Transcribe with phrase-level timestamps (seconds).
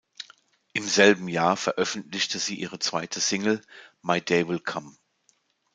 [0.73, 3.61] Im selben Jahr veröffentlichte sie ihre zweite Single
[4.01, 4.97] "My Day Will Come".